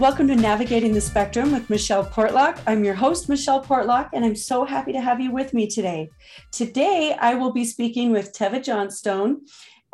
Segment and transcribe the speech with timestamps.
[0.00, 2.60] welcome to Navigating the Spectrum with Michelle Portlock.
[2.66, 6.10] I'm your host, Michelle Portlock, and I'm so happy to have you with me today.
[6.50, 9.42] Today, I will be speaking with Teva Johnstone.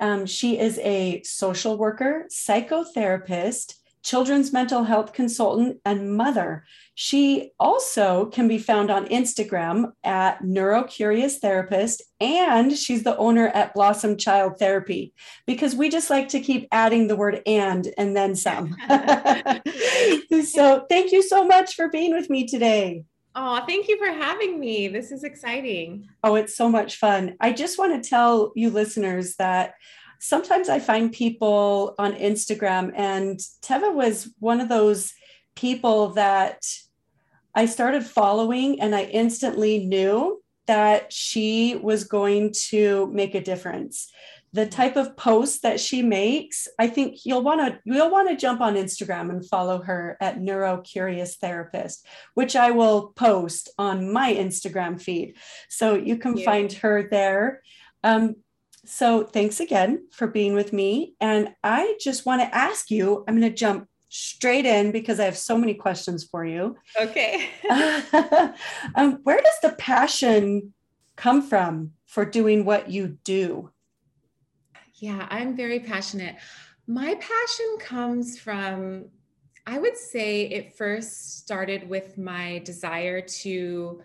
[0.00, 6.64] Um, she is a social worker, psychotherapist, children's mental health consultant, and mother.
[7.02, 13.72] She also can be found on Instagram at Neurocurious Therapist, and she's the owner at
[13.72, 15.14] Blossom Child Therapy
[15.46, 18.76] because we just like to keep adding the word and and then some.
[20.44, 23.06] so, thank you so much for being with me today.
[23.34, 24.88] Oh, thank you for having me.
[24.88, 26.06] This is exciting.
[26.22, 27.34] Oh, it's so much fun.
[27.40, 29.72] I just want to tell you listeners that
[30.18, 35.14] sometimes I find people on Instagram, and Teva was one of those
[35.56, 36.62] people that
[37.54, 44.10] I started following, and I instantly knew that she was going to make a difference.
[44.52, 48.36] The type of posts that she makes, I think you'll want to you'll want to
[48.36, 54.34] jump on Instagram and follow her at Neurocurious Therapist, which I will post on my
[54.34, 55.36] Instagram feed,
[55.68, 56.44] so you can yeah.
[56.44, 57.62] find her there.
[58.02, 58.36] Um,
[58.84, 61.14] so thanks again for being with me.
[61.20, 65.24] And I just want to ask you, I'm going to jump straight in because I
[65.24, 66.76] have so many questions for you.
[67.00, 67.48] Okay.
[68.96, 70.74] um, where does the passion
[71.16, 73.70] come from for doing what you do?
[74.96, 76.36] Yeah, I'm very passionate.
[76.88, 79.06] My passion comes from,
[79.66, 84.02] I would say it first started with my desire to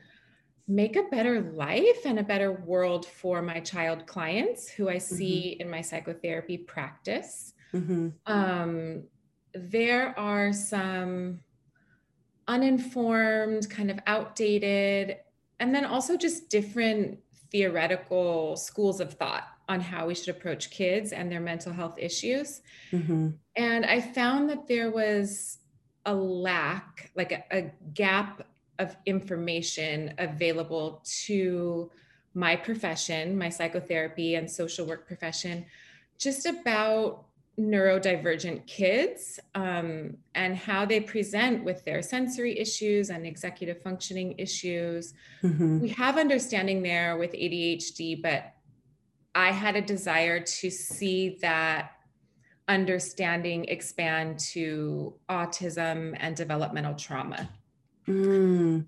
[0.67, 5.53] make a better life and a better world for my child clients who I see
[5.53, 5.61] mm-hmm.
[5.61, 7.53] in my psychotherapy practice.
[7.73, 8.09] Mm-hmm.
[8.27, 9.03] Um,
[9.55, 11.39] there are some
[12.47, 15.17] uninformed, kind of outdated,
[15.59, 17.19] and then also just different
[17.51, 22.61] theoretical schools of thought on how we should approach kids and their mental health issues.
[22.91, 23.29] Mm-hmm.
[23.55, 25.59] And I found that there was
[26.05, 28.45] a lack, like a, a gap
[28.77, 31.89] of information available to
[32.33, 35.65] my profession, my psychotherapy and social work profession,
[36.19, 37.25] just about
[37.59, 45.13] neurodivergent kids um, and how they present with their sensory issues and executive functioning issues.
[45.41, 45.79] Mm-hmm.
[45.79, 48.53] We have understanding there with ADHD, but
[49.33, 51.91] I had a desire to see that
[52.67, 57.49] understanding expand to autism and developmental trauma.
[58.07, 58.85] Mm.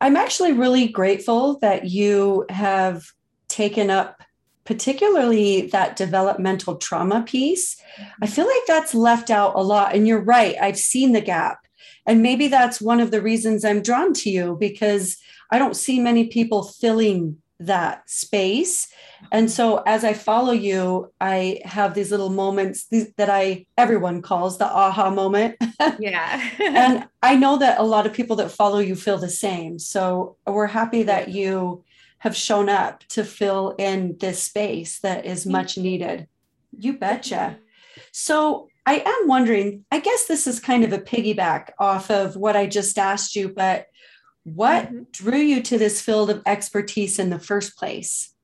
[0.00, 3.04] I'm actually really grateful that you have
[3.48, 4.22] taken up
[4.70, 7.76] particularly that developmental trauma piece.
[7.98, 8.26] I mm-hmm.
[8.26, 9.96] feel like that's left out a lot.
[9.96, 11.58] And you're right, I've seen the gap.
[12.06, 15.16] And maybe that's one of the reasons I'm drawn to you because
[15.50, 18.86] I don't see many people filling that space.
[19.32, 22.86] And so as I follow you, I have these little moments
[23.16, 25.56] that I everyone calls the aha moment.
[25.98, 26.48] Yeah.
[26.60, 29.80] and I know that a lot of people that follow you feel the same.
[29.80, 31.82] So we're happy that you
[32.20, 36.28] have shown up to fill in this space that is much needed.
[36.78, 37.58] You betcha.
[38.12, 42.56] So I am wondering, I guess this is kind of a piggyback off of what
[42.56, 43.86] I just asked you, but
[44.44, 45.02] what mm-hmm.
[45.12, 48.34] drew you to this field of expertise in the first place?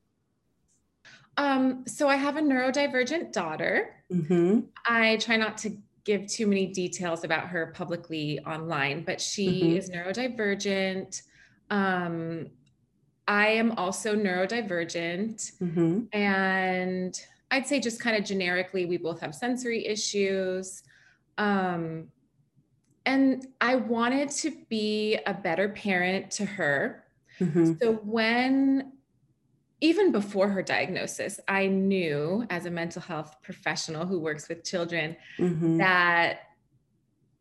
[1.37, 3.95] Um, so I have a neurodivergent daughter.
[4.11, 4.61] Mm-hmm.
[4.85, 9.77] I try not to give too many details about her publicly online, but she mm-hmm.
[9.77, 11.21] is neurodivergent.
[11.69, 12.47] Um,
[13.27, 15.51] I am also neurodivergent.
[15.61, 16.03] Mm-hmm.
[16.13, 17.19] And
[17.51, 20.83] I'd say, just kind of generically, we both have sensory issues.
[21.37, 22.07] Um,
[23.05, 27.05] and I wanted to be a better parent to her.
[27.39, 27.73] Mm-hmm.
[27.81, 28.93] So when
[29.79, 35.15] even before her diagnosis, I knew as a mental health professional who works with children
[35.37, 35.77] mm-hmm.
[35.77, 36.39] that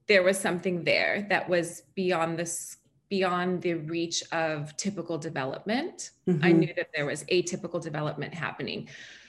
[0.06, 2.76] there was something there that was beyond this
[3.08, 6.11] beyond the reach of typical development.
[6.29, 6.44] Mm-hmm.
[6.44, 8.88] I knew that there was atypical development happening.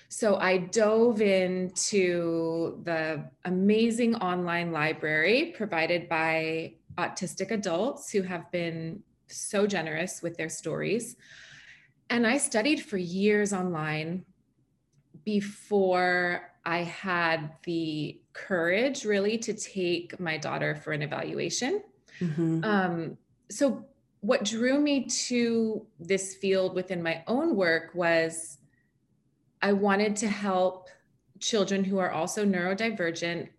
[0.09, 9.03] So I dove into the amazing online library provided by autistic adults who have been
[9.27, 11.18] so generous with their stories.
[12.09, 14.25] And I studied for years online
[15.25, 21.83] before I had the courage really to take my daughter for an evaluation.
[22.21, 22.63] Mm-hmm.
[22.63, 23.18] Um,
[23.49, 23.85] so,
[24.21, 28.57] what drew me to this field within my own work was
[29.61, 30.89] I wanted to help
[31.39, 33.49] children who are also neurodivergent.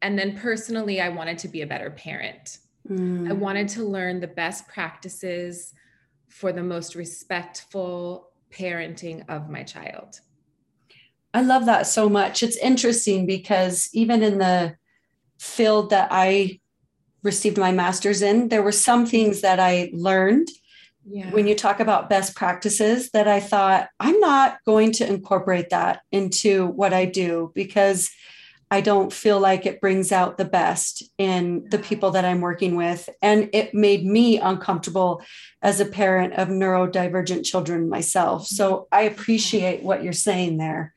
[0.00, 2.58] And then personally, I wanted to be a better parent.
[2.88, 3.28] Mm.
[3.28, 5.74] I wanted to learn the best practices
[6.28, 10.20] for the most respectful parenting of my child.
[11.34, 12.42] I love that so much.
[12.42, 14.76] It's interesting because even in the
[15.38, 16.60] field that I
[17.22, 18.48] received my master's in.
[18.48, 20.48] There were some things that I learned
[21.04, 21.30] yeah.
[21.30, 26.02] when you talk about best practices that I thought I'm not going to incorporate that
[26.12, 28.10] into what I do because
[28.70, 32.76] I don't feel like it brings out the best in the people that I'm working
[32.76, 33.08] with.
[33.22, 35.22] And it made me uncomfortable
[35.62, 38.42] as a parent of neurodivergent children myself.
[38.42, 38.54] Mm-hmm.
[38.54, 40.94] So I appreciate what you're saying there.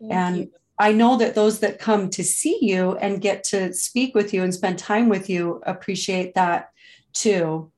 [0.00, 0.52] Thank and you.
[0.80, 4.42] I know that those that come to see you and get to speak with you
[4.42, 6.70] and spend time with you appreciate that
[7.12, 7.70] too.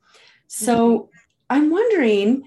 [0.46, 1.06] So mm-hmm.
[1.50, 2.44] I'm wondering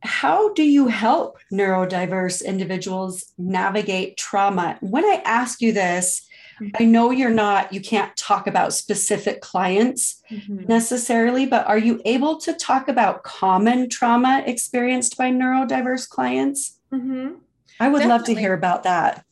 [0.00, 4.78] how do you help neurodiverse individuals navigate trauma?
[4.80, 6.26] When I ask you this,
[6.58, 6.82] mm-hmm.
[6.82, 10.64] I know you're not, you can't talk about specific clients mm-hmm.
[10.66, 16.78] necessarily, but are you able to talk about common trauma experienced by neurodiverse clients?
[16.92, 17.34] Mm-hmm.
[17.80, 18.06] I would Definitely.
[18.08, 19.24] love to hear about that.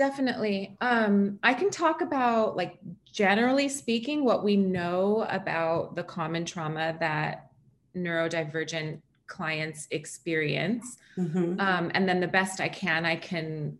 [0.00, 0.78] Definitely.
[0.80, 2.78] Um, I can talk about, like,
[3.12, 7.50] generally speaking, what we know about the common trauma that
[7.94, 10.96] neurodivergent clients experience.
[11.18, 11.60] Mm-hmm.
[11.60, 13.76] Um, and then the best I can, I can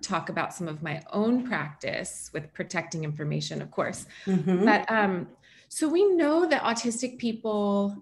[0.00, 4.06] talk about some of my own practice with protecting information, of course.
[4.26, 4.64] Mm-hmm.
[4.64, 5.26] But um,
[5.68, 8.00] so we know that autistic people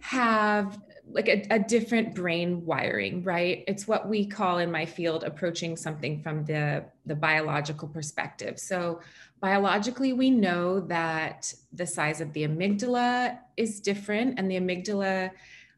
[0.00, 0.78] have
[1.10, 3.64] like a, a, different brain wiring right?
[3.66, 8.58] It's what we call in my field approaching something from the the biological perspective.
[8.58, 9.00] So
[9.40, 15.30] biologically we know that the size of the amygdala is different and the amygdala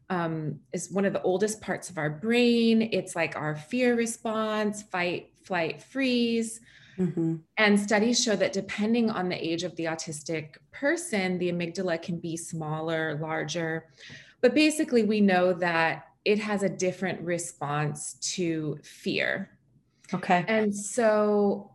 [0.09, 2.89] um, is one of the oldest parts of our brain.
[2.93, 6.59] It's like our fear response fight flight freeze.
[6.97, 7.35] Mm-hmm.
[7.57, 12.19] and studies show that depending on the age of the autistic person the amygdala can
[12.19, 13.87] be smaller larger
[14.45, 19.57] but basically, we know that it has a different response to fear.
[20.13, 20.45] Okay.
[20.47, 21.71] And so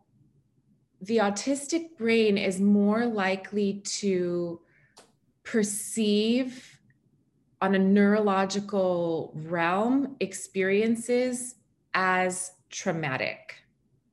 [1.00, 4.60] the autistic brain is more likely to
[5.42, 6.78] perceive
[7.60, 11.56] on a neurological realm experiences
[11.92, 13.64] as traumatic.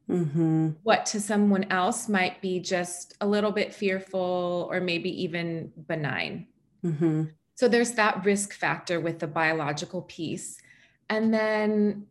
[0.10, 0.70] Mm-hmm.
[0.82, 6.48] What to someone else might be just a little bit fearful or maybe even benign.
[6.84, 7.26] Mm-hmm.
[7.58, 10.60] So there's that risk factor with the biological piece.
[11.10, 12.06] And then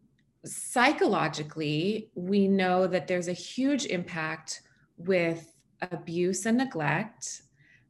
[0.44, 4.62] psychologically, we know that there's a huge impact
[4.96, 7.42] with abuse and neglect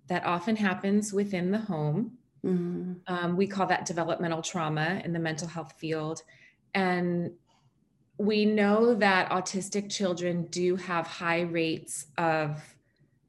[0.09, 2.19] that often happens within the home.
[2.45, 2.93] Mm-hmm.
[3.07, 6.23] Um, we call that developmental trauma in the mental health field.
[6.75, 7.31] And
[8.19, 12.63] we know that autistic children do have high rates of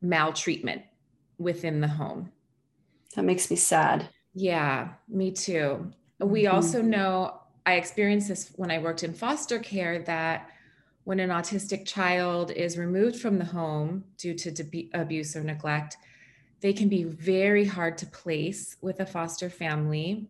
[0.02, 0.82] maltreatment
[1.38, 2.34] within the home.
[3.16, 4.10] That makes me sad.
[4.40, 5.92] Yeah, me too.
[6.20, 6.56] We mm-hmm.
[6.56, 10.52] also know I experienced this when I worked in foster care that
[11.06, 15.98] when an autistic child is removed from the home due to de- abuse or neglect,
[16.62, 20.28] they can be very hard to place with a foster family.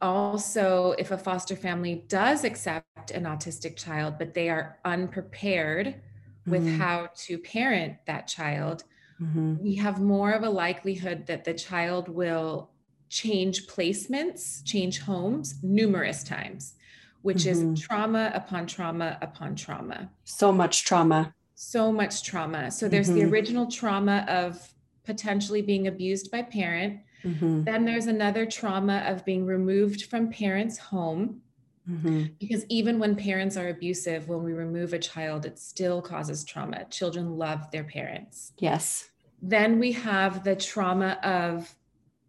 [0.00, 6.50] Also, if a foster family does accept an autistic child, but they are unprepared mm-hmm.
[6.50, 8.84] with how to parent that child,
[9.20, 9.56] mm-hmm.
[9.62, 12.71] we have more of a likelihood that the child will
[13.12, 16.74] change placements, change homes numerous times,
[17.20, 17.74] which mm-hmm.
[17.74, 20.10] is trauma upon trauma upon trauma.
[20.24, 21.34] So much trauma.
[21.54, 22.70] So much trauma.
[22.70, 23.18] So there's mm-hmm.
[23.18, 24.66] the original trauma of
[25.04, 27.00] potentially being abused by parent.
[27.22, 27.64] Mm-hmm.
[27.64, 31.42] Then there's another trauma of being removed from parents' home.
[31.88, 32.24] Mm-hmm.
[32.40, 36.86] Because even when parents are abusive, when we remove a child, it still causes trauma.
[36.86, 38.52] Children love their parents.
[38.58, 39.10] Yes.
[39.42, 41.74] Then we have the trauma of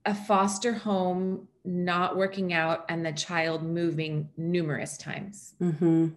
[0.06, 5.54] a foster home not working out and the child moving numerous times.
[5.62, 6.10] Mm-hmm.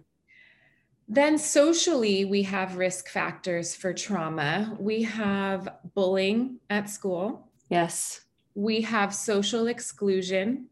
[1.09, 4.75] Then, socially, we have risk factors for trauma.
[4.77, 7.47] We have bullying at school.
[7.69, 8.21] Yes.
[8.55, 10.67] We have social exclusion.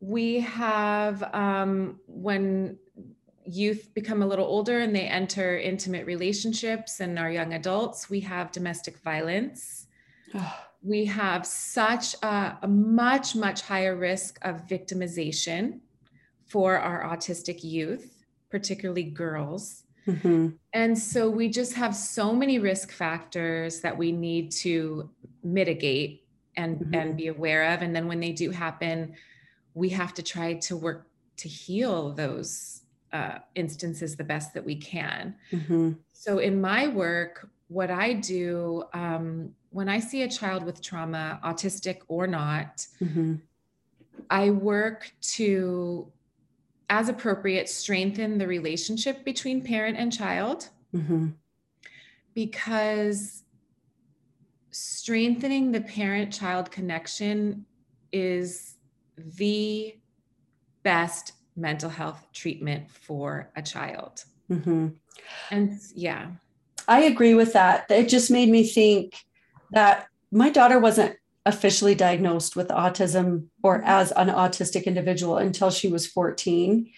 [0.00, 2.78] We have um, when
[3.44, 8.20] youth become a little older and they enter intimate relationships and are young adults, we
[8.20, 9.86] have domestic violence
[10.82, 15.80] we have such a, a, much, much higher risk of victimization
[16.46, 19.84] for our autistic youth, particularly girls.
[20.06, 20.48] Mm-hmm.
[20.72, 25.08] And so we just have so many risk factors that we need to
[25.44, 26.94] mitigate and, mm-hmm.
[26.94, 27.82] and be aware of.
[27.82, 29.14] And then when they do happen,
[29.74, 31.06] we have to try to work
[31.38, 35.34] to heal those uh, instances the best that we can.
[35.52, 35.92] Mm-hmm.
[36.12, 41.40] So in my work, what I do, um, when I see a child with trauma,
[41.42, 43.36] autistic or not, mm-hmm.
[44.28, 46.12] I work to,
[46.90, 50.68] as appropriate, strengthen the relationship between parent and child.
[50.94, 51.28] Mm-hmm.
[52.34, 53.44] Because
[54.70, 57.64] strengthening the parent child connection
[58.12, 58.76] is
[59.16, 59.96] the
[60.82, 64.24] best mental health treatment for a child.
[64.50, 64.88] Mm-hmm.
[65.50, 66.28] And yeah.
[66.88, 67.90] I agree with that.
[67.90, 69.14] It just made me think
[69.70, 75.88] that my daughter wasn't officially diagnosed with autism or as an autistic individual until she
[75.88, 76.90] was 14.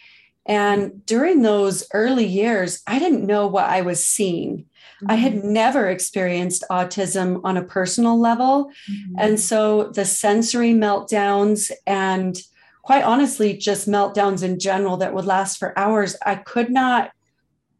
[0.47, 4.59] And during those early years, I didn't know what I was seeing.
[4.59, 5.11] Mm-hmm.
[5.11, 5.53] I had mm-hmm.
[5.53, 8.71] never experienced autism on a personal level.
[8.91, 9.14] Mm-hmm.
[9.19, 12.37] And so the sensory meltdowns and
[12.85, 17.12] quite honestly, just meltdowns in general that would last for hours, I could not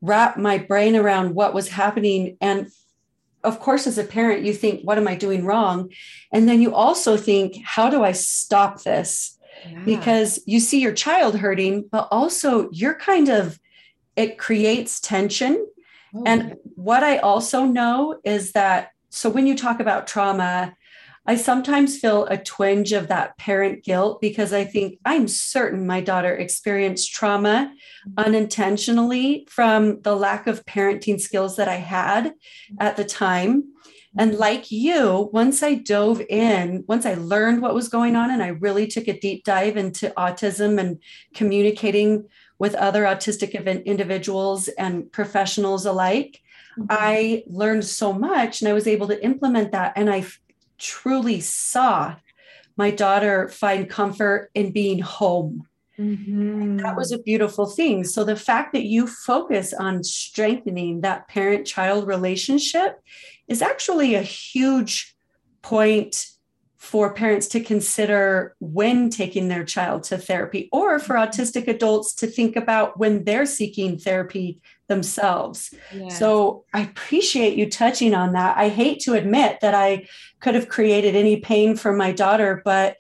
[0.05, 2.37] wrap my brain around what was happening.
[2.41, 2.71] And
[3.43, 5.91] of course, as a parent, you think, what am I doing wrong?
[6.33, 9.39] And then you also think, how do I stop this?
[9.67, 9.83] Yeah.
[9.85, 13.59] Because you see your child hurting, but also you're kind of,
[14.15, 15.67] it creates tension.
[16.15, 16.55] Oh, and yeah.
[16.75, 20.75] what I also know is that, so when you talk about trauma,
[21.27, 26.01] I sometimes feel a twinge of that parent guilt because I think I'm certain my
[26.01, 27.73] daughter experienced trauma
[28.07, 28.13] mm-hmm.
[28.19, 32.77] unintentionally from the lack of parenting skills that I had mm-hmm.
[32.79, 33.63] at the time.
[33.63, 34.21] Mm-hmm.
[34.21, 38.43] And like you, once I dove in, once I learned what was going on, and
[38.43, 40.99] I really took a deep dive into autism and
[41.35, 42.29] communicating
[42.59, 43.55] with other autistic
[43.87, 46.43] individuals and professionals alike,
[46.79, 46.87] mm-hmm.
[46.91, 49.95] I learned so much and I was able to implement that.
[49.97, 50.27] And I
[50.79, 52.17] truly saw
[52.77, 55.69] my daughter find comfort in being home.
[55.99, 56.79] Mm-hmm.
[56.79, 58.03] That was a beautiful thing.
[58.03, 63.01] So, the fact that you focus on strengthening that parent child relationship
[63.47, 65.15] is actually a huge
[65.63, 66.34] point
[66.85, 71.31] for parents to consider when taking their child to therapy, or for mm-hmm.
[71.31, 75.73] autistic adults to think about when they're seeking therapy themselves.
[75.95, 76.19] Yes.
[76.19, 78.59] So I appreciate you touching on that.
[78.59, 80.07] I hate to admit that I
[80.41, 82.99] could have created any pain for my daughter, but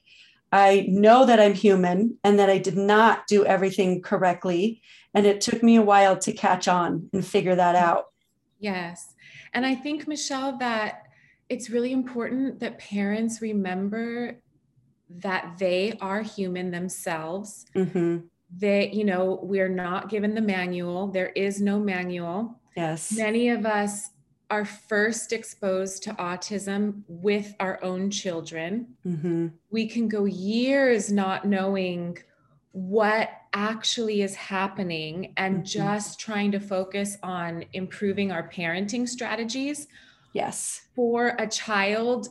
[0.51, 4.81] I know that I'm human and that I did not do everything correctly.
[5.13, 8.07] And it took me a while to catch on and figure that out.
[8.59, 9.15] Yes.
[9.53, 11.04] And I think, Michelle, that
[11.55, 14.41] it's really important that parents remember
[15.09, 17.67] that they are human themselves.
[17.75, 18.27] Mm-hmm
[18.59, 23.67] they you know we're not given the manual there is no manual yes many of
[23.67, 24.11] us
[24.51, 29.49] are first exposed to autism with our own children mm-hmm.
[29.71, 32.17] we can go years not knowing
[32.73, 35.65] what actually is happening and mm-hmm.
[35.65, 39.87] just trying to focus on improving our parenting strategies
[40.35, 42.29] yes for a child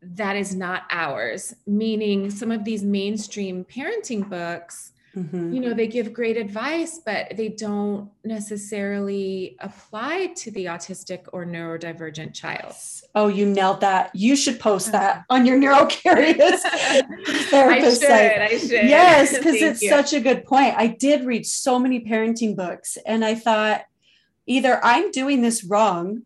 [0.00, 5.52] that is not ours meaning some of these mainstream parenting books Mm-hmm.
[5.52, 11.44] You know, they give great advice, but they don't necessarily apply to the autistic or
[11.44, 12.74] neurodivergent child.
[13.14, 14.14] Oh, you nailed that.
[14.14, 15.24] You should post that uh-huh.
[15.30, 16.60] on your neurocurious
[17.50, 18.40] therapist I should, site.
[18.40, 18.70] I should.
[18.70, 19.88] Yes, because it's you.
[19.88, 20.74] such a good point.
[20.76, 23.82] I did read so many parenting books and I thought
[24.46, 26.22] either I'm doing this wrong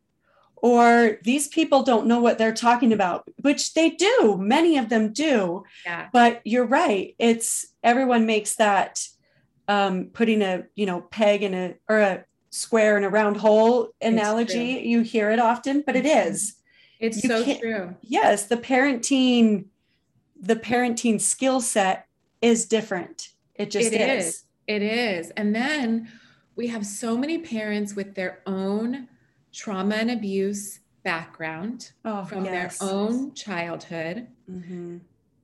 [0.62, 4.38] or these people don't know what they're talking about, which they do.
[4.40, 5.64] Many of them do.
[5.84, 6.08] Yeah.
[6.12, 7.14] But you're right.
[7.18, 9.04] It's everyone makes that
[9.68, 13.90] um, putting a you know peg in a or a square in a round hole
[14.00, 14.82] analogy.
[14.84, 16.36] You hear it often, but it mm-hmm.
[17.00, 17.96] It's you so true.
[18.02, 19.64] Yes, the parenting,
[20.40, 22.06] the parenting skill set
[22.40, 23.30] is different.
[23.56, 24.26] It just it is.
[24.26, 24.42] is.
[24.68, 25.30] It is.
[25.30, 26.08] And then
[26.54, 29.08] we have so many parents with their own
[29.52, 32.78] trauma and abuse background oh, from yes.
[32.78, 34.26] their own childhood.
[34.50, 34.98] Mm-hmm.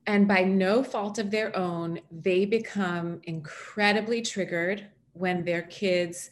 [0.07, 6.31] And by no fault of their own, they become incredibly triggered when their kids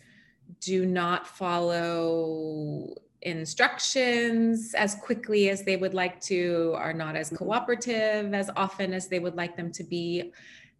[0.61, 7.37] do not follow instructions as quickly as they would like to, are not as mm-hmm.
[7.37, 10.31] cooperative as often as they would like them to be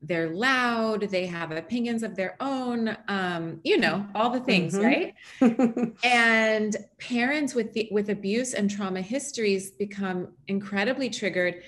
[0.01, 4.86] they're loud they have opinions of their own um, you know all the things mm-hmm.
[5.42, 11.63] right and parents with the with abuse and trauma histories become incredibly triggered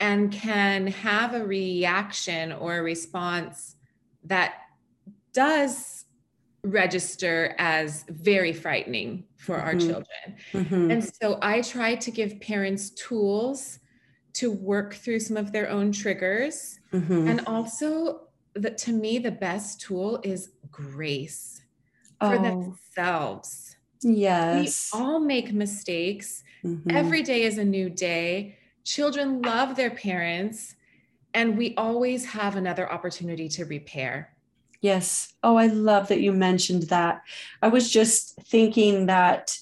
[0.00, 3.76] and can have a reaction or a response
[4.24, 4.54] that
[5.32, 6.06] does
[6.62, 9.66] register as very frightening for mm-hmm.
[9.66, 10.90] our children mm-hmm.
[10.90, 13.79] and so i try to give parents tools
[14.34, 16.80] to work through some of their own triggers.
[16.92, 17.28] Mm-hmm.
[17.28, 21.62] And also, that to me, the best tool is grace
[22.18, 22.42] for oh.
[22.42, 23.76] themselves.
[24.02, 24.90] Yes.
[24.92, 26.42] We all make mistakes.
[26.64, 26.90] Mm-hmm.
[26.90, 28.56] Every day is a new day.
[28.84, 30.74] Children love their parents,
[31.34, 34.34] and we always have another opportunity to repair.
[34.80, 35.34] Yes.
[35.42, 37.22] Oh, I love that you mentioned that.
[37.62, 39.58] I was just thinking that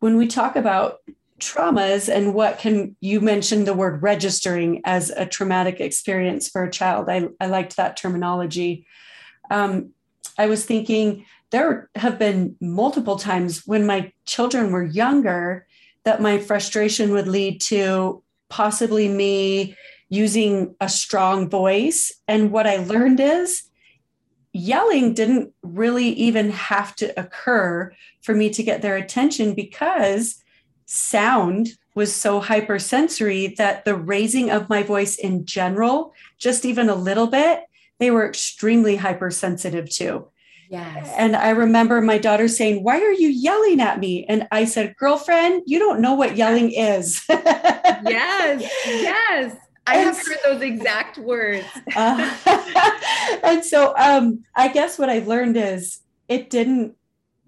[0.00, 0.98] when we talk about
[1.40, 6.70] traumas and what can you mentioned the word registering as a traumatic experience for a
[6.70, 7.08] child.
[7.08, 8.86] I, I liked that terminology.
[9.50, 9.90] Um,
[10.38, 15.66] I was thinking there have been multiple times when my children were younger
[16.04, 19.76] that my frustration would lead to possibly me
[20.08, 22.12] using a strong voice.
[22.28, 23.62] And what I learned is
[24.52, 27.92] yelling didn't really even have to occur
[28.22, 30.42] for me to get their attention because
[30.90, 36.94] sound was so hypersensory that the raising of my voice in general, just even a
[36.94, 37.64] little bit,
[37.98, 40.26] they were extremely hypersensitive to.
[40.68, 41.12] Yes.
[41.16, 44.24] And I remember my daughter saying, Why are you yelling at me?
[44.26, 47.24] And I said, Girlfriend, you don't know what yelling is.
[47.28, 48.70] yes.
[48.86, 49.56] Yes.
[49.86, 51.66] I have heard those exact words.
[51.96, 52.36] uh,
[53.42, 56.94] and so um, I guess what I've learned is it didn't,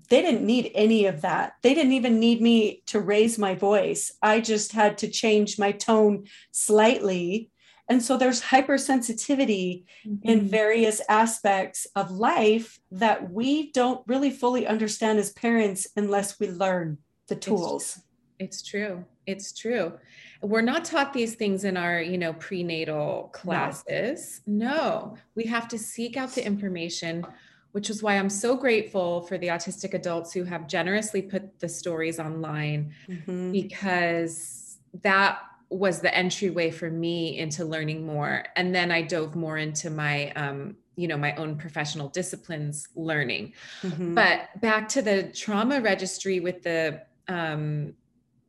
[0.09, 1.55] they didn't need any of that.
[1.63, 4.13] They didn't even need me to raise my voice.
[4.23, 7.51] I just had to change my tone slightly
[7.93, 10.29] and so there's hypersensitivity mm-hmm.
[10.29, 16.49] in various aspects of life that we don't really fully understand as parents unless we
[16.49, 18.01] learn the tools.
[18.39, 19.05] It's true.
[19.27, 19.93] It's true.
[20.41, 24.41] We're not taught these things in our, you know, prenatal classes.
[24.47, 25.19] No, no.
[25.35, 27.25] we have to seek out the information
[27.73, 31.69] which is why I'm so grateful for the autistic adults who have generously put the
[31.69, 33.53] stories online mm-hmm.
[33.53, 35.41] because that
[35.73, 40.31] was the entryway for me into learning more and then i dove more into my
[40.33, 44.15] um, you know my own professional disciplines learning mm-hmm.
[44.15, 47.95] but back to the trauma registry with the um,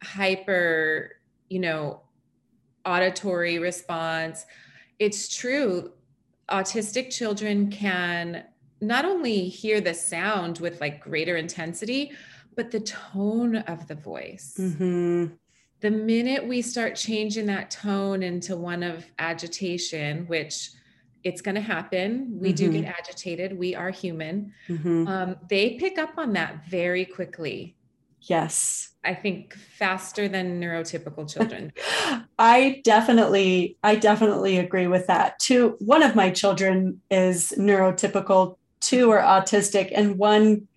[0.03, 1.11] hyper
[1.49, 2.01] you know
[2.85, 4.45] auditory response
[4.99, 5.93] it's true
[6.49, 8.43] autistic children can
[8.87, 12.11] not only hear the sound with like greater intensity
[12.55, 15.27] but the tone of the voice mm-hmm
[15.83, 20.71] the minute we start changing that tone into one of agitation, which
[21.25, 22.71] it's going to happen, we mm-hmm.
[22.71, 25.05] do get agitated, we are human, mm-hmm.
[25.07, 27.75] um, they pick up on that very quickly.
[28.21, 28.93] Yes.
[29.03, 31.73] I think faster than neurotypical children.
[32.39, 35.37] I definitely, I definitely agree with that.
[35.39, 40.67] Two, one of my children is neurotypical, two are autistic, and one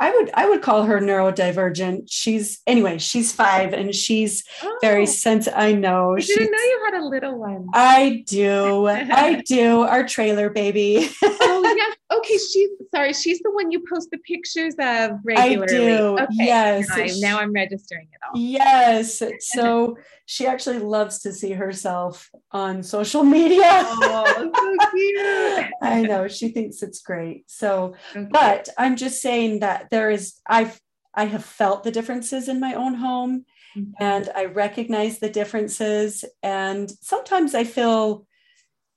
[0.00, 2.08] I would I would call her neurodivergent.
[2.10, 5.58] She's anyway, she's five and she's oh, very sensitive.
[5.58, 6.16] I know.
[6.16, 7.68] I didn't know you had a little one.
[7.72, 8.86] I do.
[8.88, 9.82] I do.
[9.82, 11.08] Our trailer baby.
[11.22, 11.93] oh yes.
[12.24, 13.12] Okay, she's sorry.
[13.12, 15.62] She's the one you post the pictures of regularly.
[15.62, 16.18] I do.
[16.18, 16.26] Okay.
[16.32, 16.88] Yes.
[16.88, 18.40] Now, I, now I'm registering it all.
[18.40, 19.22] Yes.
[19.40, 23.62] So she actually loves to see herself on social media.
[23.64, 25.66] Oh, so cute.
[25.82, 26.28] I know.
[26.28, 27.44] She thinks it's great.
[27.50, 28.28] So, okay.
[28.30, 30.80] but I'm just saying that there is, I've,
[31.14, 33.44] I have felt the differences in my own home
[33.76, 33.90] mm-hmm.
[33.98, 36.24] and I recognize the differences.
[36.42, 38.26] And sometimes I feel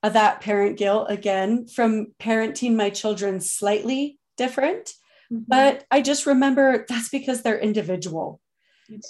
[0.03, 4.93] that parent guilt again from parenting my children slightly different.
[5.31, 5.43] Mm-hmm.
[5.47, 8.39] But I just remember that's because they're individual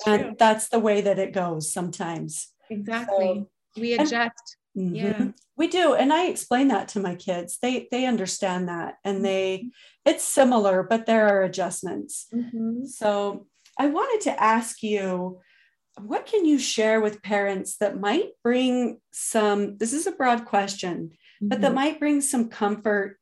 [0.06, 3.46] and that's the way that it goes sometimes exactly
[3.76, 5.30] so, we adjust and, yeah mm-hmm.
[5.56, 9.60] we do and i explain that to my kids they they understand that and they
[9.60, 9.68] mm-hmm.
[10.06, 12.86] it's similar but there are adjustments mm-hmm.
[12.86, 13.46] so
[13.78, 15.40] i wanted to ask you
[16.00, 21.10] what can you share with parents that might bring some this is a broad question
[21.10, 21.48] mm-hmm.
[21.48, 21.76] but that mm-hmm.
[21.76, 23.18] might bring some comfort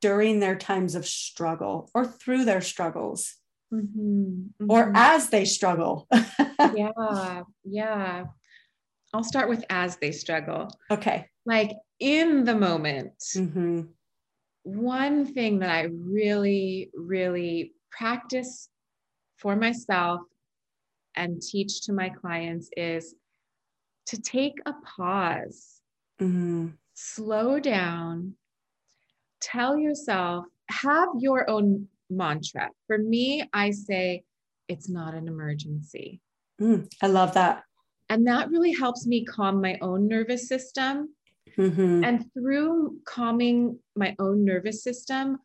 [0.00, 3.36] during their times of struggle or through their struggles
[3.72, 4.96] mm-hmm, or mm-hmm.
[4.96, 6.06] as they struggle.
[6.74, 8.24] yeah, yeah.
[9.14, 10.68] I'll start with as they struggle.
[10.90, 11.26] Okay.
[11.44, 13.82] Like in the moment, mm-hmm.
[14.64, 18.68] one thing that I really, really practice
[19.38, 20.20] for myself
[21.16, 23.14] and teach to my clients is
[24.06, 25.80] to take a pause,
[26.20, 26.68] mm-hmm.
[26.94, 28.34] slow down,
[29.40, 32.70] tell yourself, have your own mantra.
[32.86, 34.24] For me, I say,
[34.68, 36.20] it's not an emergency.
[36.60, 37.64] Mm, I love that.
[38.08, 41.14] And that really helps me calm my own nervous system.
[41.58, 42.04] Mm-hmm.
[42.04, 45.38] And through calming my own nervous system,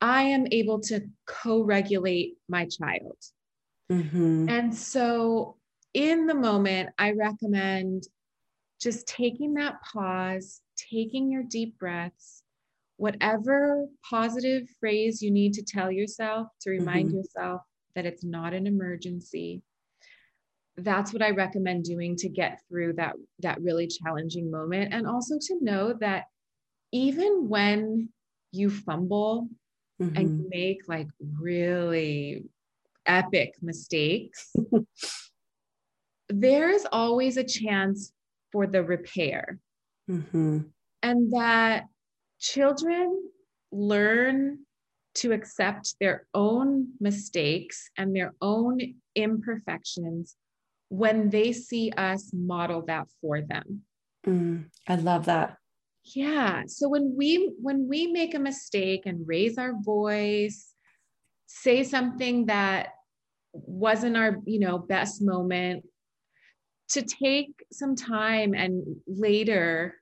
[0.00, 3.16] I am able to co regulate my child.
[4.02, 4.48] Mm-hmm.
[4.48, 5.56] And so,
[5.92, 8.04] in the moment, I recommend
[8.80, 12.42] just taking that pause, taking your deep breaths,
[12.96, 17.18] whatever positive phrase you need to tell yourself to remind mm-hmm.
[17.18, 17.62] yourself
[17.94, 19.62] that it's not an emergency
[20.78, 25.36] that's what i recommend doing to get through that that really challenging moment and also
[25.40, 26.24] to know that
[26.92, 28.08] even when
[28.52, 29.48] you fumble
[30.00, 30.16] mm-hmm.
[30.16, 31.08] and make like
[31.40, 32.44] really
[33.06, 34.52] epic mistakes
[36.28, 38.12] there's always a chance
[38.52, 39.58] for the repair.
[40.10, 40.60] Mm-hmm.
[41.02, 41.84] And that
[42.38, 43.30] children
[43.72, 44.60] learn
[45.16, 48.80] to accept their own mistakes and their own
[49.14, 50.36] imperfections
[50.88, 53.82] when they see us model that for them.
[54.26, 55.56] Mm, I love that.
[56.04, 56.62] Yeah.
[56.66, 60.73] So when we when we make a mistake and raise our voice,
[61.46, 62.88] say something that
[63.52, 65.84] wasn't our, you know, best moment,
[66.90, 69.94] to take some time and later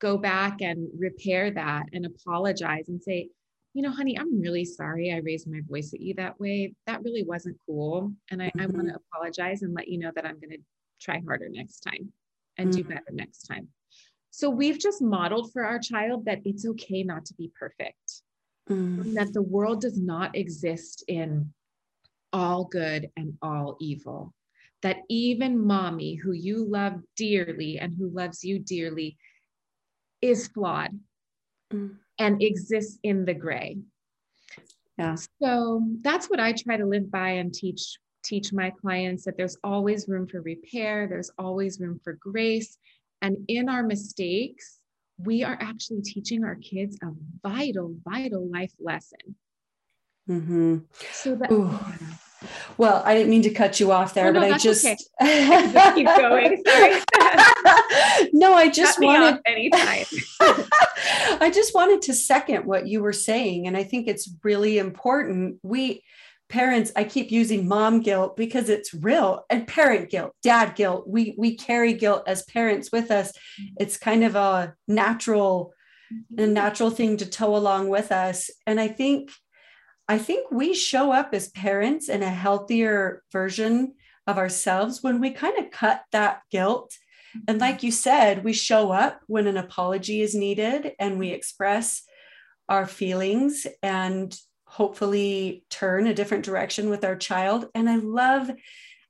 [0.00, 3.28] go back and repair that and apologize and say,
[3.74, 6.74] you know, honey, I'm really sorry I raised my voice at you that way.
[6.86, 8.12] That really wasn't cool.
[8.30, 8.60] And I, mm-hmm.
[8.62, 10.58] I want to apologize and let you know that I'm going to
[11.00, 12.12] try harder next time
[12.56, 12.82] and mm-hmm.
[12.82, 13.68] do better next time.
[14.30, 17.96] So we've just modeled for our child that it's okay not to be perfect,
[18.68, 19.14] mm-hmm.
[19.14, 21.52] that the world does not exist in
[22.32, 24.34] all good and all evil.
[24.82, 29.16] That even mommy, who you love dearly and who loves you dearly,
[30.20, 30.98] is flawed.
[31.72, 33.78] Mm and exists in the gray.
[34.98, 35.16] Yeah.
[35.42, 39.56] So that's what I try to live by and teach teach my clients that there's
[39.62, 42.76] always room for repair, there's always room for grace,
[43.22, 44.80] and in our mistakes,
[45.18, 47.08] we are actually teaching our kids a
[47.42, 49.36] vital, vital life lesson.
[50.28, 50.78] Mm-hmm.
[51.12, 52.20] So that.
[52.76, 54.96] Well, I didn't mean to cut you off there, oh, no, but I just okay.
[55.94, 56.62] keep going.
[56.66, 57.00] Sorry.
[58.32, 60.04] no, I just wanted anytime.
[61.40, 65.58] I just wanted to second what you were saying, and I think it's really important.
[65.62, 66.02] We
[66.48, 71.06] parents, I keep using mom guilt because it's real, and parent guilt, dad guilt.
[71.08, 73.32] We we carry guilt as parents with us.
[73.78, 75.72] It's kind of a natural,
[76.10, 76.52] a mm-hmm.
[76.52, 79.30] natural thing to tow along with us, and I think
[80.08, 83.94] I think we show up as parents in a healthier version
[84.26, 86.92] of ourselves when we kind of cut that guilt.
[87.48, 92.02] And like you said, we show up when an apology is needed and we express
[92.68, 94.36] our feelings and
[94.76, 97.66] hopefully turn a different direction with our child.
[97.74, 98.50] And I love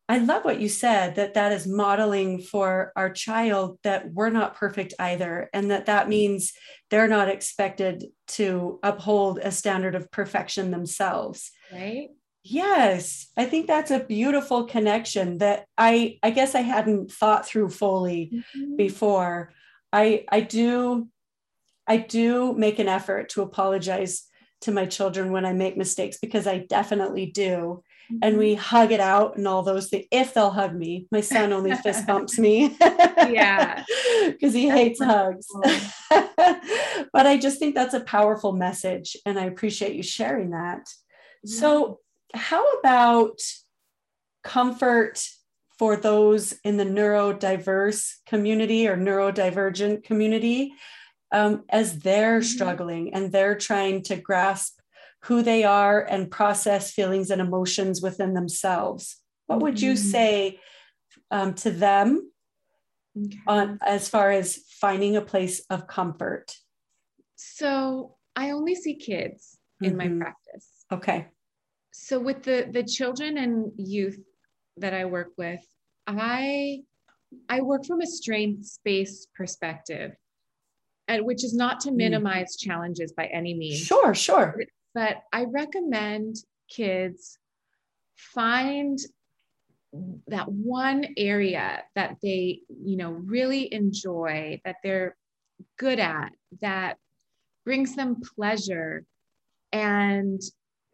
[0.08, 4.54] I love what you said that that is modeling for our child that we're not
[4.54, 6.52] perfect either and that that means
[6.90, 11.50] they're not expected to uphold a standard of perfection themselves.
[11.72, 12.10] Right?
[12.44, 17.70] Yes, I think that's a beautiful connection that I I guess I hadn't thought through
[17.70, 18.76] fully mm-hmm.
[18.76, 19.52] before.
[19.92, 21.08] I I do
[21.88, 24.28] I do make an effort to apologize
[24.62, 27.82] to my children when I make mistakes because I definitely do.
[28.22, 28.60] And we mm-hmm.
[28.60, 31.08] hug it out and all those things if they'll hug me.
[31.10, 32.76] My son only fist bumps me.
[32.80, 33.84] Yeah.
[34.26, 35.46] Because he that's hates hugs.
[37.12, 40.88] But i just think that's a powerful message and i appreciate you sharing that.
[41.44, 41.60] Yeah.
[41.60, 42.00] so
[42.34, 43.40] how about
[44.42, 45.24] comfort
[45.78, 50.72] for those in the neurodiverse community or neurodivergent community
[51.32, 52.46] um, as they're mm-hmm.
[52.46, 54.78] struggling and they're trying to grasp
[55.24, 59.16] who they are and process feelings and emotions within themselves.
[59.46, 60.10] What would you mm-hmm.
[60.10, 60.60] say
[61.30, 62.30] um, to them
[63.16, 63.38] okay.
[63.46, 66.54] on as far as finding a place of comfort?
[67.36, 70.18] So I only see kids in mm-hmm.
[70.18, 70.70] my practice.
[70.92, 71.28] Okay.
[71.92, 74.20] So with the the children and youth
[74.76, 75.64] that I work with,
[76.06, 76.82] I
[77.48, 80.12] I work from a strength-based perspective,
[81.08, 81.96] and which is not to mm.
[81.96, 82.66] minimize mm.
[82.66, 83.78] challenges by any means.
[83.80, 84.56] Sure, sure
[84.96, 86.36] but I recommend
[86.70, 87.38] kids
[88.16, 88.98] find
[90.26, 95.14] that one area that they, you know, really enjoy, that they're
[95.78, 96.96] good at, that
[97.66, 99.04] brings them pleasure
[99.70, 100.40] and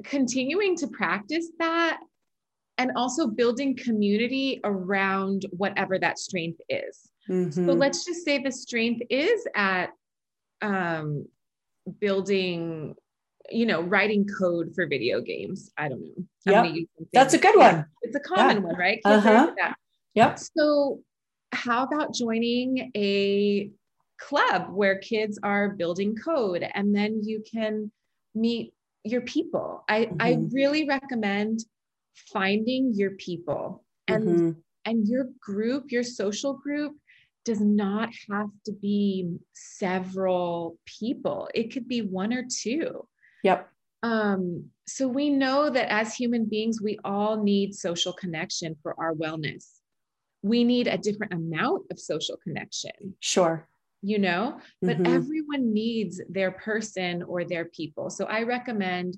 [0.03, 2.01] continuing to practice that
[2.79, 7.09] and also building community around whatever that strength is.
[7.31, 7.67] Mm-hmm.
[7.67, 9.91] So let's just say the strength is at
[10.63, 11.27] um,
[12.01, 12.95] building
[13.51, 15.71] you know, writing code for video games.
[15.77, 16.25] I don't know.
[16.47, 16.75] Yeah,
[17.13, 17.87] that's a good one.
[18.03, 18.63] It's a common yeah.
[18.63, 19.01] one, right?
[19.05, 19.53] uh-huh.
[20.15, 20.39] Yep.
[20.57, 21.01] So,
[21.53, 23.71] how about joining a
[24.21, 27.91] club where kids are building code, and then you can
[28.35, 29.85] meet your people?
[29.89, 30.17] I mm-hmm.
[30.21, 31.61] I really recommend
[32.33, 34.51] finding your people and mm-hmm.
[34.85, 36.97] and your group, your social group
[37.45, 41.49] does not have to be several people.
[41.55, 43.07] It could be one or two.
[43.43, 43.69] Yep.
[44.03, 49.15] Um, so we know that as human beings, we all need social connection for our
[49.15, 49.67] wellness.
[50.43, 53.15] We need a different amount of social connection.
[53.21, 53.67] Sure.
[54.05, 55.15] You know, but mm-hmm.
[55.15, 58.11] everyone needs their person or their people.
[58.11, 59.17] So I recommend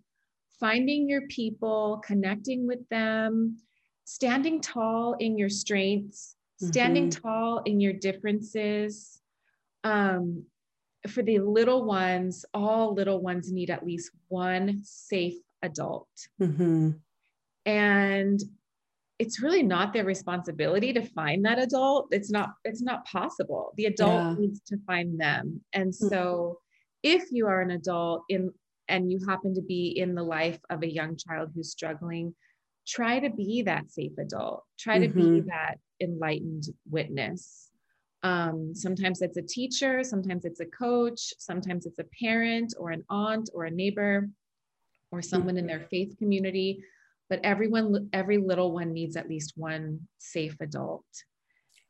[0.61, 3.57] finding your people, connecting with them,
[4.05, 7.23] standing tall in your strengths, standing mm-hmm.
[7.23, 9.21] tall in your differences.
[9.83, 10.45] Um,
[11.09, 16.09] for the little ones, all little ones need at least one safe adult.
[16.41, 16.93] Mm-hmm.
[17.67, 18.41] And
[19.19, 22.09] it's really not their responsibility to find that adult.
[22.11, 23.73] It's not, it's not possible.
[23.77, 24.35] The adult yeah.
[24.39, 25.61] needs to find them.
[25.73, 25.95] And mm.
[25.95, 26.59] so
[27.03, 28.51] if you are an adult in
[28.89, 32.35] and you happen to be in the life of a young child who's struggling,
[32.87, 34.65] try to be that safe adult.
[34.79, 35.03] Try mm-hmm.
[35.03, 35.49] to be mm-hmm.
[35.49, 37.71] that enlightened witness.
[38.23, 43.05] Um, sometimes it's a teacher, sometimes it's a coach, sometimes it's a parent or an
[43.11, 44.31] aunt or a neighbor
[45.11, 45.89] or someone in their mm-hmm.
[45.89, 46.83] faith community.
[47.29, 51.05] But everyone, every little one needs at least one safe adult.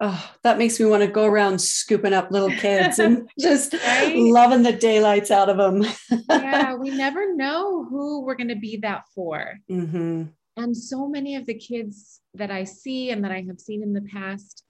[0.01, 4.17] Oh, that makes me want to go around scooping up little kids and just right?
[4.17, 5.87] loving the daylights out of them.
[6.29, 9.55] yeah, we never know who we're going to be that for.
[9.71, 10.25] Mm-hmm.
[10.57, 13.93] And so many of the kids that I see and that I have seen in
[13.93, 14.63] the past,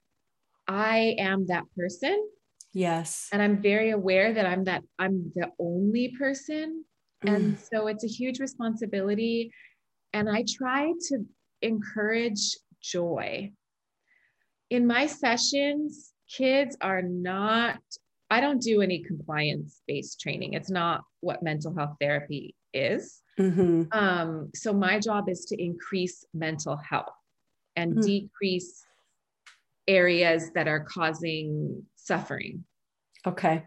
[0.67, 2.27] I am that person.
[2.73, 3.29] Yes.
[3.31, 6.83] And I'm very aware that I'm that I'm the only person.
[7.23, 7.35] Mm.
[7.35, 9.51] And so it's a huge responsibility.
[10.13, 11.25] And I try to
[11.61, 13.51] encourage joy.
[14.69, 17.79] In my sessions, kids are not,
[18.29, 20.53] I don't do any compliance based training.
[20.53, 23.21] It's not what mental health therapy is.
[23.39, 23.83] Mm-hmm.
[23.91, 27.13] Um, so my job is to increase mental health
[27.75, 28.01] and mm-hmm.
[28.01, 28.85] decrease
[29.87, 32.63] areas that are causing suffering.
[33.27, 33.63] Okay.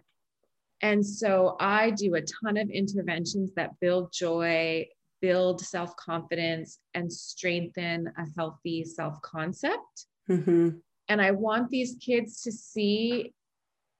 [0.80, 4.86] And so I do a ton of interventions that build joy,
[5.20, 10.06] build self confidence, and strengthen a healthy self concept.
[10.30, 10.70] Mm-hmm.
[11.08, 13.32] And I want these kids to see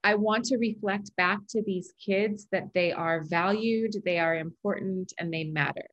[0.03, 5.13] I want to reflect back to these kids that they are valued, they are important,
[5.19, 5.87] and they matter.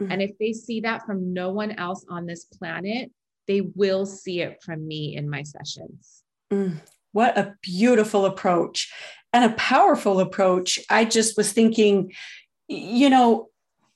[0.00, 0.12] Mm-hmm.
[0.12, 3.10] And if they see that from no one else on this planet,
[3.46, 6.22] they will see it from me in my sessions.
[6.52, 6.80] Mm,
[7.12, 8.92] what a beautiful approach
[9.32, 10.78] and a powerful approach.
[10.88, 12.12] I just was thinking,
[12.68, 13.50] you know,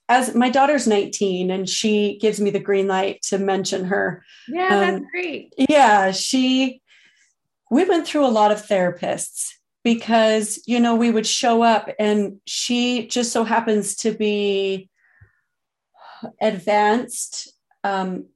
[0.09, 4.25] as my daughter's 19 and she gives me the green light to mention her.
[4.49, 5.55] Yeah, um, that's great.
[5.57, 6.81] Yeah, she
[7.71, 9.51] we went through a lot of therapists
[9.85, 14.89] because you know we would show up and she just so happens to be
[16.41, 17.53] advanced
[17.85, 18.27] um,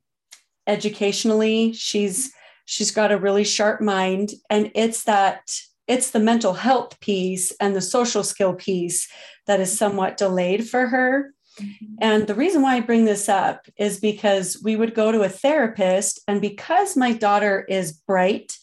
[0.67, 2.33] educationally she's
[2.65, 5.43] she's got a really sharp mind and it's that
[5.89, 9.09] it's the mental health piece and the social skill piece
[9.47, 11.95] that is somewhat delayed for her mm-hmm.
[12.01, 15.29] and the reason why I bring this up is because we would go to a
[15.29, 18.57] therapist, and because my daughter is bright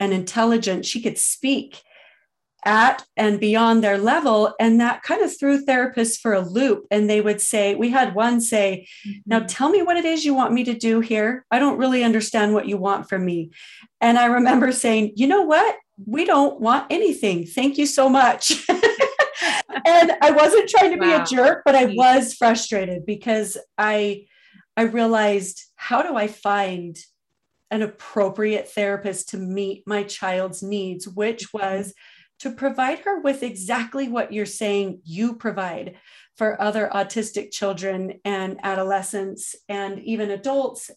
[0.00, 1.82] and intelligent, she could speak
[2.64, 4.52] at and beyond their level.
[4.58, 6.84] And that kind of threw therapists for a loop.
[6.90, 9.18] And they would say, We had one say, mm-hmm.
[9.24, 11.46] Now tell me what it is you want me to do here.
[11.50, 13.50] I don't really understand what you want from me.
[14.00, 15.76] And I remember saying, You know what?
[16.04, 17.46] We don't want anything.
[17.46, 18.68] Thank you so much.
[18.68, 21.06] and I wasn't trying to wow.
[21.06, 24.26] be a jerk, but I was frustrated because I
[24.76, 26.98] I realized how do I find
[27.70, 31.58] an appropriate therapist to meet my child's needs, which mm-hmm.
[31.58, 31.94] was
[32.38, 35.96] to provide her with exactly what you're saying you provide
[36.36, 40.90] for other autistic children and adolescents and even adults,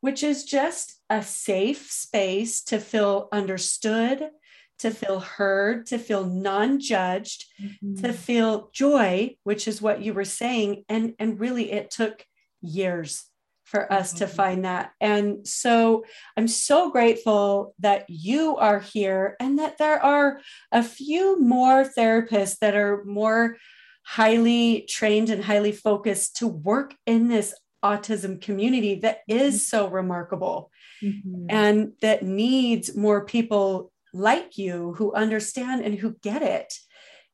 [0.00, 4.30] which is just a safe space to feel understood,
[4.78, 7.96] to feel heard, to feel non judged, mm-hmm.
[7.96, 10.84] to feel joy, which is what you were saying.
[10.88, 12.24] And, and really, it took
[12.62, 13.24] years
[13.68, 14.18] for us mm-hmm.
[14.18, 14.92] to find that.
[15.00, 16.04] And so
[16.36, 20.40] I'm so grateful that you are here and that there are
[20.72, 23.58] a few more therapists that are more
[24.04, 27.54] highly trained and highly focused to work in this
[27.84, 29.76] autism community that is mm-hmm.
[29.76, 30.70] so remarkable
[31.02, 31.46] mm-hmm.
[31.50, 36.72] and that needs more people like you who understand and who get it.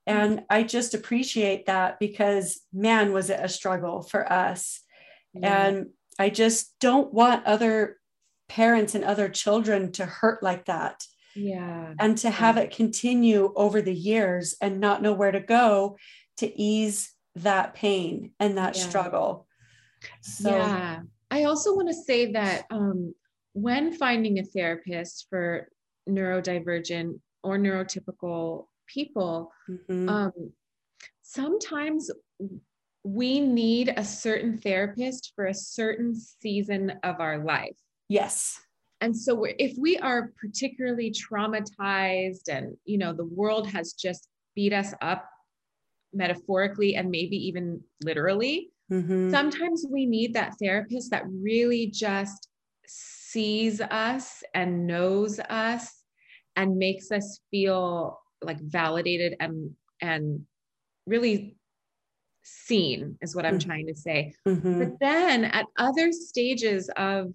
[0.08, 0.18] Mm-hmm.
[0.18, 4.80] And I just appreciate that because man, was it a struggle for us.
[5.32, 5.66] Yeah.
[5.66, 5.86] And
[6.18, 7.98] I just don't want other
[8.48, 11.04] parents and other children to hurt like that.
[11.34, 11.94] Yeah.
[11.98, 15.96] And to have it continue over the years and not know where to go
[16.36, 18.82] to ease that pain and that yeah.
[18.82, 19.46] struggle.
[20.22, 21.00] So, yeah.
[21.30, 23.14] I also want to say that um,
[23.54, 25.68] when finding a therapist for
[26.08, 30.08] neurodivergent or neurotypical people, mm-hmm.
[30.08, 30.52] um,
[31.22, 32.10] sometimes
[33.04, 37.76] we need a certain therapist for a certain season of our life.
[38.08, 38.58] Yes.
[39.02, 44.72] And so if we are particularly traumatized and you know the world has just beat
[44.72, 45.28] us up
[46.14, 49.30] metaphorically and maybe even literally, mm-hmm.
[49.30, 52.48] sometimes we need that therapist that really just
[52.86, 56.04] sees us and knows us
[56.56, 60.40] and makes us feel like validated and and
[61.06, 61.56] really
[62.44, 63.68] seen is what i'm mm-hmm.
[63.68, 64.78] trying to say mm-hmm.
[64.78, 67.32] but then at other stages of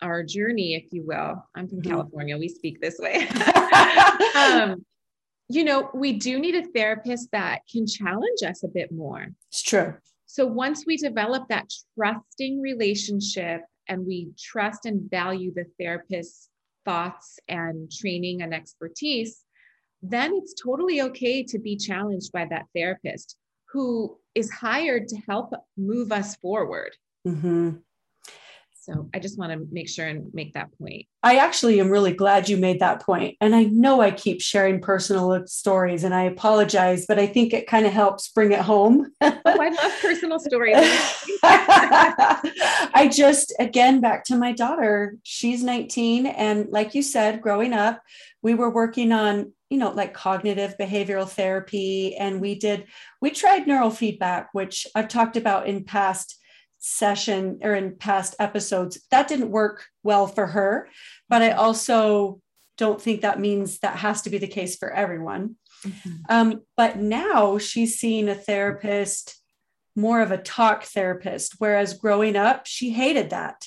[0.00, 1.90] our journey if you will i'm from mm-hmm.
[1.90, 3.26] california we speak this way
[4.36, 4.84] um,
[5.48, 9.62] you know we do need a therapist that can challenge us a bit more it's
[9.62, 9.94] true
[10.26, 16.50] so once we develop that trusting relationship and we trust and value the therapist's
[16.84, 19.44] thoughts and training and expertise,
[20.02, 23.36] then it's totally okay to be challenged by that therapist
[23.70, 26.96] who is hired to help move us forward.
[27.26, 27.70] Mm-hmm.
[28.88, 31.06] So I just want to make sure and make that point.
[31.22, 33.36] I actually am really glad you made that point.
[33.40, 37.66] And I know I keep sharing personal stories and I apologize, but I think it
[37.66, 39.12] kind of helps bring it home.
[39.20, 40.76] oh, I love personal stories.
[41.42, 46.26] I just, again, back to my daughter, she's 19.
[46.26, 48.00] And like you said, growing up,
[48.40, 52.86] we were working on you know like cognitive behavioral therapy and we did
[53.20, 56.38] we tried neurofeedback which i've talked about in past
[56.78, 60.88] session or in past episodes that didn't work well for her
[61.28, 62.40] but i also
[62.76, 66.16] don't think that means that has to be the case for everyone mm-hmm.
[66.28, 69.40] um, but now she's seeing a therapist
[69.96, 73.66] more of a talk therapist whereas growing up she hated that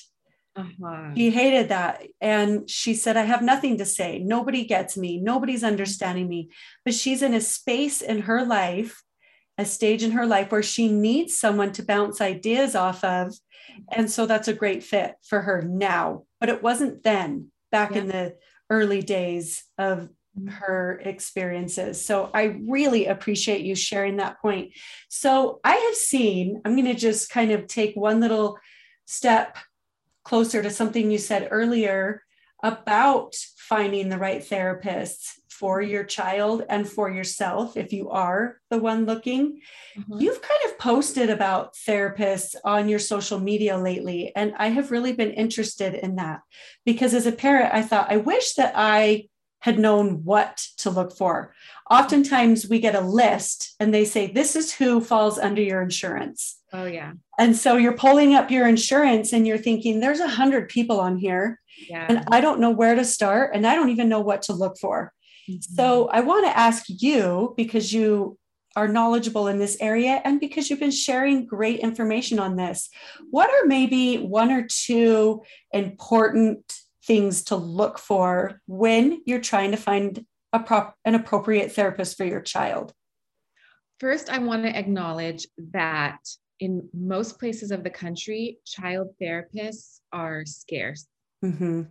[0.54, 1.14] uh-huh.
[1.16, 2.02] She hated that.
[2.20, 4.18] And she said, I have nothing to say.
[4.18, 5.18] Nobody gets me.
[5.18, 6.50] Nobody's understanding me.
[6.84, 9.02] But she's in a space in her life
[9.58, 13.34] a stage in her life where she needs someone to bounce ideas off of.
[13.90, 16.24] And so that's a great fit for her now.
[16.40, 17.98] But it wasn't then, back yeah.
[17.98, 18.36] in the
[18.70, 20.48] early days of mm-hmm.
[20.48, 22.04] her experiences.
[22.04, 24.72] So I really appreciate you sharing that point.
[25.08, 28.58] So I have seen, I'm going to just kind of take one little
[29.04, 29.58] step
[30.24, 32.22] closer to something you said earlier
[32.62, 38.78] about finding the right therapists for your child and for yourself if you are the
[38.78, 39.60] one looking.
[39.96, 40.18] Mm-hmm.
[40.18, 45.12] You've kind of posted about therapists on your social media lately, and I have really
[45.12, 46.40] been interested in that
[46.84, 49.28] because as a parent, I thought, I wish that I
[49.60, 51.54] had known what to look for.
[51.88, 56.58] Oftentimes, we get a list and they say, This is who falls under your insurance.
[56.72, 57.12] Oh, yeah.
[57.38, 61.18] And so you're pulling up your insurance and you're thinking, There's a hundred people on
[61.18, 61.60] here.
[61.88, 62.06] Yeah.
[62.08, 64.76] And I don't know where to start and I don't even know what to look
[64.78, 65.12] for.
[65.48, 65.74] Mm-hmm.
[65.74, 68.38] So I want to ask you because you
[68.74, 72.88] are knowledgeable in this area and because you've been sharing great information on this.
[73.30, 76.72] What are maybe one or two important
[77.04, 82.24] things to look for when you're trying to find a prop, an appropriate therapist for
[82.24, 82.92] your child?
[83.98, 86.18] First, I want to acknowledge that
[86.60, 91.06] in most places of the country, child therapists are scarce.
[91.44, 91.82] Mm-hmm.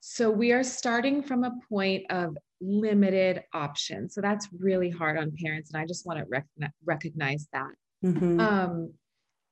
[0.00, 4.14] So we are starting from a point of limited options.
[4.14, 5.72] So that's really hard on parents.
[5.72, 7.72] And I just want to rec- recognize that.
[8.04, 8.40] Mm-hmm.
[8.40, 8.92] Um,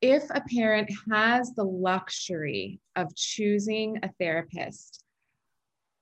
[0.00, 5.02] if a parent has the luxury of choosing a therapist,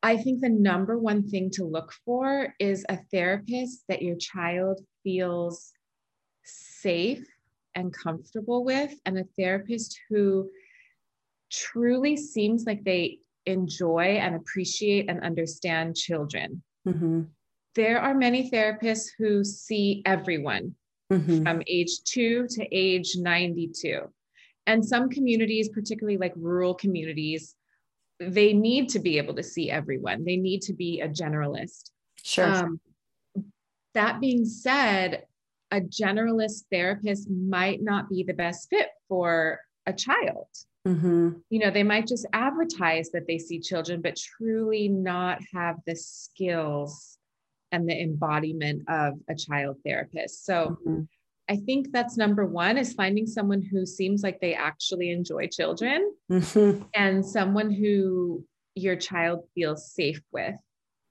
[0.02, 4.80] I think the number one thing to look for is a therapist that your child
[5.04, 5.72] feels
[6.44, 7.24] safe
[7.74, 10.50] and comfortable with, and a therapist who
[11.50, 16.62] truly seems like they enjoy and appreciate and understand children.
[16.86, 17.22] Mm-hmm.
[17.74, 20.74] There are many therapists who see everyone
[21.12, 21.42] mm-hmm.
[21.42, 24.02] from age two to age 92.
[24.66, 27.54] And some communities, particularly like rural communities,
[28.20, 30.24] they need to be able to see everyone.
[30.24, 31.90] They need to be a generalist.
[32.22, 32.46] Sure.
[32.46, 32.80] Um,
[33.94, 35.24] that being said,
[35.70, 40.46] a generalist therapist might not be the best fit for a child.
[40.86, 41.30] Mm-hmm.
[41.50, 45.94] You know, they might just advertise that they see children, but truly not have the
[45.94, 47.18] skills
[47.70, 50.44] and the embodiment of a child therapist.
[50.44, 51.02] So mm-hmm.
[51.48, 56.12] I think that's number one is finding someone who seems like they actually enjoy children
[56.30, 56.82] mm-hmm.
[56.94, 60.54] and someone who your child feels safe with.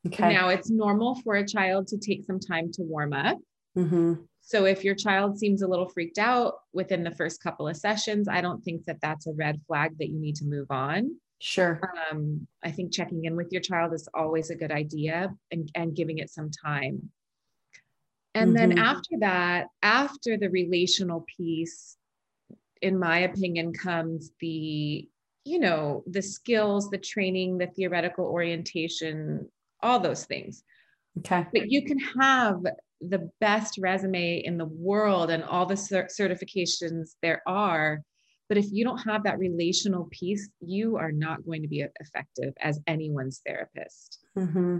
[0.07, 0.33] Okay.
[0.33, 3.37] Now, it's normal for a child to take some time to warm up.
[3.77, 4.13] Mm-hmm.
[4.41, 8.27] So if your child seems a little freaked out within the first couple of sessions,
[8.27, 11.15] I don't think that that's a red flag that you need to move on.
[11.39, 11.79] Sure.
[12.11, 15.95] Um, I think checking in with your child is always a good idea and, and
[15.95, 17.09] giving it some time.
[18.35, 18.69] And mm-hmm.
[18.69, 21.97] then after that, after the relational piece,
[22.81, 25.07] in my opinion, comes the,
[25.45, 29.49] you know, the skills, the training, the theoretical orientation,
[29.81, 30.63] all those things.
[31.19, 31.45] Okay.
[31.51, 32.61] But you can have
[33.01, 38.01] the best resume in the world and all the cert- certifications there are
[38.51, 42.53] But if you don't have that relational piece, you are not going to be effective
[42.59, 44.19] as anyone's therapist.
[44.37, 44.79] Mm-hmm.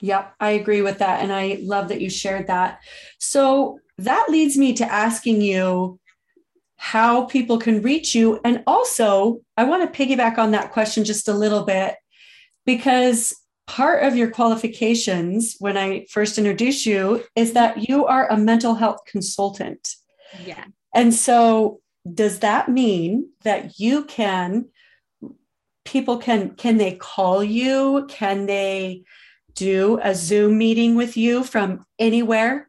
[0.00, 1.22] Yep, I agree with that.
[1.22, 2.80] And I love that you shared that.
[3.20, 6.00] So that leads me to asking you
[6.74, 8.40] how people can reach you.
[8.44, 11.94] And also, I want to piggyback on that question just a little bit
[12.66, 13.32] because
[13.72, 18.74] part of your qualifications when I first introduced you is that you are a mental
[18.74, 19.96] health consultant.
[20.44, 20.64] Yeah.
[20.94, 21.80] And so,
[22.12, 24.66] does that mean that you can?
[25.86, 28.04] People can can they call you?
[28.10, 29.04] Can they
[29.54, 32.68] do a Zoom meeting with you from anywhere?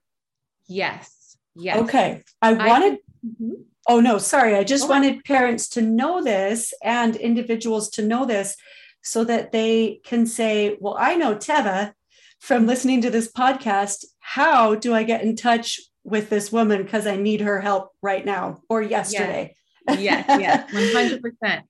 [0.67, 1.37] Yes.
[1.53, 1.79] Yes.
[1.79, 2.23] Okay.
[2.41, 2.93] I wanted.
[2.93, 3.51] I, mm-hmm.
[3.89, 4.55] Oh no, sorry.
[4.55, 8.55] I just wanted parents to know this and individuals to know this
[9.03, 11.93] so that they can say, well, I know Teva
[12.39, 14.05] from listening to this podcast.
[14.19, 16.83] How do I get in touch with this woman?
[16.83, 19.53] Because I need her help right now or yesterday.
[19.87, 21.61] Yes, yes, yes 100%.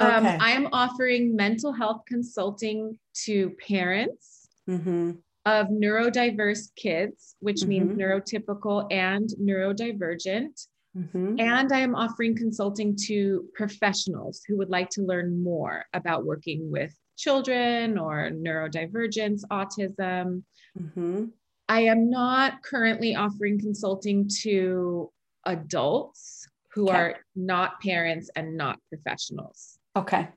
[0.00, 0.26] Um.
[0.26, 5.12] I am offering mental health consulting to parents mm-hmm.
[5.46, 7.68] of neurodiverse kids, which mm-hmm.
[7.68, 10.66] means neurotypical and neurodivergent.
[10.96, 11.40] Mm-hmm.
[11.40, 16.70] And I am offering consulting to professionals who would like to learn more about working
[16.70, 20.42] with children or neurodivergence, autism.
[20.78, 21.24] Mm-hmm.
[21.68, 25.10] I am not currently offering consulting to
[25.46, 26.96] adults who okay.
[26.96, 29.78] are not parents and not professionals.
[29.96, 30.28] Okay.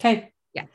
[0.00, 0.32] Okay.
[0.54, 0.66] Yeah.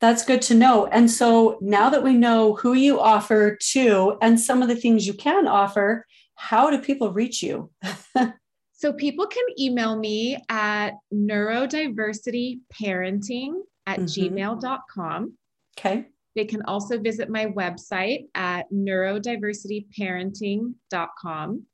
[0.00, 0.86] That's good to know.
[0.86, 5.04] And so now that we know who you offer to and some of the things
[5.06, 7.72] you can offer, how do people reach you?
[8.72, 13.54] so people can email me at neurodiversityparenting
[13.86, 14.36] at mm-hmm.
[14.36, 15.32] gmail.com.
[15.78, 16.06] Okay.
[16.36, 21.66] They can also visit my website at neurodiversityparenting.com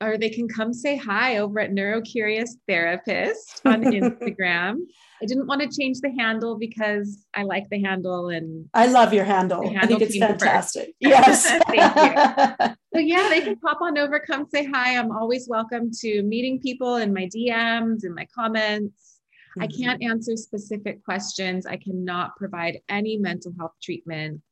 [0.00, 4.76] or they can come say hi over at Neurocurious Therapist on Instagram.
[5.22, 9.14] I didn't want to change the handle because I like the handle and I love
[9.14, 9.62] your handle.
[9.62, 10.94] handle I think it's fantastic.
[11.00, 11.46] Yes.
[11.68, 12.74] Thank you.
[12.94, 14.98] so yeah, they can pop on over, come say hi.
[14.98, 19.20] I'm always welcome to meeting people in my DMs and my comments.
[19.58, 19.62] Mm-hmm.
[19.62, 21.64] I can't answer specific questions.
[21.64, 24.42] I cannot provide any mental health treatment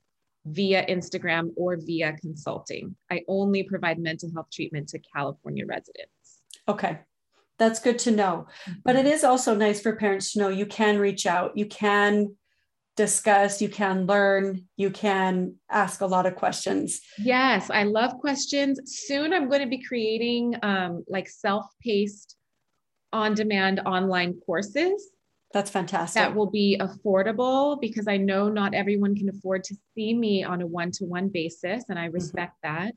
[0.47, 2.95] via Instagram or via consulting.
[3.11, 6.43] I only provide mental health treatment to California residents.
[6.69, 6.99] Okay.
[7.59, 8.47] That's good to know.
[8.85, 9.09] But it mm-hmm.
[9.25, 12.37] also nice for parents to know you can reach out, you can
[12.97, 17.01] discuss, you can learn, you can ask a lot of questions.
[17.19, 18.81] Yes, I love questions.
[18.85, 22.37] Soon I'm going to be creating um, like self paced
[23.13, 25.11] on demand online courses
[25.55, 26.21] that's fantastic.
[26.21, 30.61] That will be affordable because I know not everyone can afford to see me on
[30.61, 32.15] a one to one basis, and I mm-hmm.
[32.15, 32.85] respect mm-hmm.
[32.85, 32.95] that.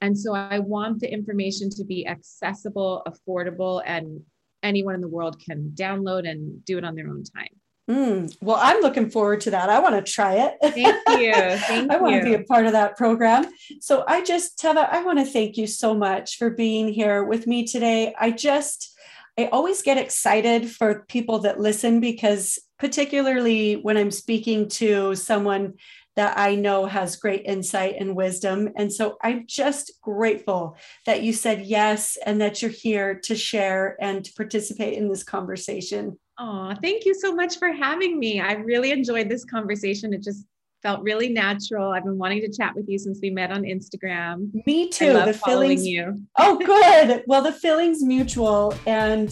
[0.00, 4.22] And so I want the information to be accessible, affordable, and
[4.64, 7.54] anyone in the world can download and do it on their own time.
[7.88, 9.68] Mm, well, I'm looking forward to that.
[9.68, 10.56] I want to try it.
[10.60, 11.32] Thank you.
[11.66, 13.46] Thank I want to be a part of that program.
[13.80, 17.46] So I just, Teva, I want to thank you so much for being here with
[17.46, 18.14] me today.
[18.18, 18.96] I just,
[19.38, 25.74] I always get excited for people that listen because, particularly when I'm speaking to someone
[26.16, 28.70] that I know has great insight and wisdom.
[28.76, 30.76] And so I'm just grateful
[31.06, 35.22] that you said yes and that you're here to share and to participate in this
[35.22, 36.18] conversation.
[36.38, 38.40] Oh, thank you so much for having me.
[38.40, 40.12] I really enjoyed this conversation.
[40.12, 40.44] It just
[40.82, 41.92] felt really natural.
[41.92, 44.50] I've been wanting to chat with you since we met on Instagram.
[44.66, 45.12] Me too.
[45.12, 46.20] the feelings you.
[46.38, 47.22] oh, good.
[47.26, 49.30] Well, the feelings mutual, and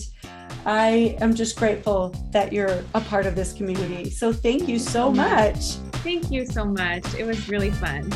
[0.67, 4.11] I am just grateful that you're a part of this community.
[4.11, 5.75] So thank you so much.
[6.03, 7.15] Thank you so much.
[7.15, 8.13] It was really fun.